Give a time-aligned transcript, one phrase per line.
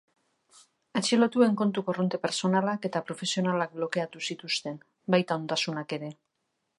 [0.99, 4.83] Atxilotuen kontu korronte pertsonalak eta profesionalak blokeatu zituzten,
[5.17, 6.15] baita ondasunak ere.